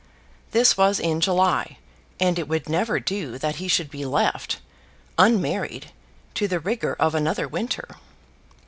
This 0.49 0.75
was 0.77 0.99
in 0.99 1.21
July, 1.21 1.77
and 2.19 2.39
it 2.39 2.47
would 2.47 2.67
never 2.67 2.99
do 2.99 3.37
that 3.37 3.57
he 3.57 3.67
should 3.67 3.91
be 3.91 4.03
left, 4.03 4.59
unmarried, 5.19 5.91
to 6.33 6.47
the 6.47 6.59
rigour 6.59 6.95
of 6.95 7.13
another 7.13 7.47
winter. 7.47 7.87